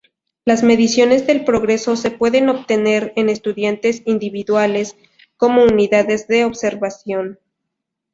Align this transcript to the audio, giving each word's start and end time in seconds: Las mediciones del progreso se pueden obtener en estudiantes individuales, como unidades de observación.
Las 0.45 0.63
mediciones 0.63 1.27
del 1.27 1.43
progreso 1.45 1.95
se 1.95 2.09
pueden 2.09 2.49
obtener 2.49 3.13
en 3.17 3.29
estudiantes 3.29 4.01
individuales, 4.05 4.95
como 5.37 5.61
unidades 5.63 6.27
de 6.27 6.43
observación. 6.43 7.37